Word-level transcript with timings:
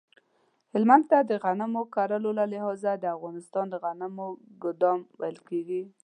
هلمند 0.73 1.03
ته 1.11 1.17
د 1.29 1.31
غنم 1.43 1.73
کرلو 1.95 2.29
له 2.39 2.45
لحاظه 2.53 2.91
د 2.97 3.05
افغانستان 3.15 3.65
د 3.69 3.75
غنمو 3.83 4.27
ګدام 4.63 4.99
ویل 5.19 5.37
کیږی 5.49 5.81